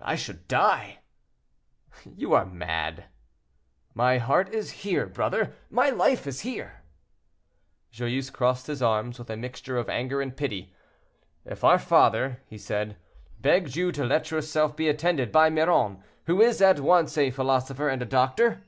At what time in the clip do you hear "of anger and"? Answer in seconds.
9.76-10.36